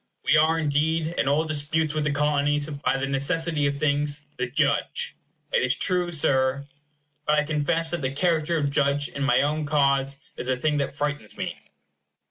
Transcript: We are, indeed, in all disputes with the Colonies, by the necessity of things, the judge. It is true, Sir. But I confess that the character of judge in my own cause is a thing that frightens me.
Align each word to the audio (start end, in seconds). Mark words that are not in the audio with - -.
We 0.25 0.35
are, 0.35 0.57
indeed, 0.57 1.13
in 1.19 1.27
all 1.27 1.45
disputes 1.45 1.93
with 1.93 2.05
the 2.05 2.11
Colonies, 2.11 2.67
by 2.67 2.97
the 2.97 3.05
necessity 3.05 3.67
of 3.67 3.77
things, 3.77 4.25
the 4.37 4.47
judge. 4.49 5.15
It 5.53 5.61
is 5.61 5.75
true, 5.75 6.11
Sir. 6.11 6.65
But 7.27 7.37
I 7.37 7.43
confess 7.43 7.91
that 7.91 8.01
the 8.01 8.09
character 8.11 8.57
of 8.57 8.71
judge 8.71 9.09
in 9.09 9.21
my 9.21 9.43
own 9.43 9.63
cause 9.67 10.23
is 10.37 10.49
a 10.49 10.57
thing 10.57 10.77
that 10.77 10.95
frightens 10.95 11.37
me. 11.37 11.55